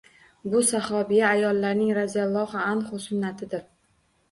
[0.53, 3.65] Bu sahobiya ayollarning roziyallohu anhunna sunnatidir